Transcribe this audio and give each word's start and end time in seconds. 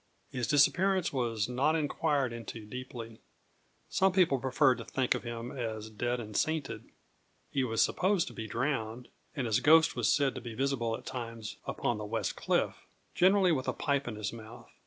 His 0.31 0.47
disappearance 0.47 1.13
was 1.13 1.47
not 1.47 1.75
inquired 1.75 2.33
into 2.33 2.65
deeply. 2.65 3.19
Some 3.87 4.11
people 4.11 4.39
preferred 4.39 4.79
to 4.79 4.83
think 4.83 5.13
of 5.13 5.21
him 5.21 5.51
as 5.51 5.91
dead 5.91 6.19
and 6.19 6.35
sainted. 6.35 6.89
He 7.51 7.63
was 7.63 7.83
supposed 7.83 8.25
to 8.29 8.33
be 8.33 8.47
drowned, 8.47 9.09
and 9.35 9.45
his 9.45 9.59
ghost 9.59 9.95
was 9.95 10.11
said 10.11 10.33
to 10.33 10.41
be 10.41 10.55
visible 10.55 10.97
at 10.97 11.05
times 11.05 11.57
upon 11.67 11.99
the 11.99 12.05
West 12.05 12.35
Cliff 12.35 12.87
generally 13.13 13.51
with 13.51 13.67
a 13.67 13.73
pipe 13.73 14.07
in 14.07 14.15
his 14.15 14.33
mouth. 14.33 14.71